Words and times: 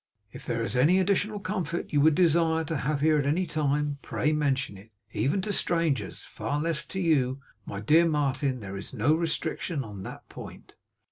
If 0.31 0.45
there 0.47 0.63
is 0.63 0.75
any 0.75 0.99
additional 0.99 1.39
comfort 1.39 1.93
you 1.93 2.01
would 2.01 2.15
desire 2.15 2.63
to 2.63 2.75
have 2.77 3.01
here 3.01 3.19
at 3.19 3.27
anytime, 3.27 3.99
pray 4.01 4.31
mention 4.33 4.75
it. 4.75 4.89
Even 5.13 5.41
to 5.41 5.53
strangers, 5.53 6.23
far 6.23 6.59
less 6.59 6.87
to 6.87 6.99
you, 6.99 7.39
my 7.67 7.81
dear 7.81 8.07
Martin, 8.07 8.61
there 8.61 8.77
is 8.77 8.95
no 8.95 9.13
restriction 9.13 9.83
on 9.83 10.01
that 10.01 10.27
point. 10.27 10.73